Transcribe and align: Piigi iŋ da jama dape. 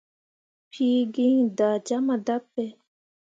Piigi 0.71 1.23
iŋ 1.33 1.39
da 1.57 1.67
jama 1.87 2.15
dape. 2.25 2.63